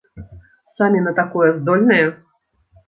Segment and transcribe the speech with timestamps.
[0.81, 2.13] Самі на такое здольныя?